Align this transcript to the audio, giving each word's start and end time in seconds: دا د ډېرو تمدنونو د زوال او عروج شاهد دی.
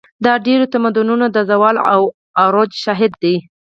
دا 0.25 0.33
د 0.39 0.41
ډېرو 0.45 0.65
تمدنونو 0.73 1.25
د 1.29 1.37
زوال 1.49 1.75
او 1.93 2.01
عروج 2.41 2.71
شاهد 2.83 3.11
دی. 3.23 3.35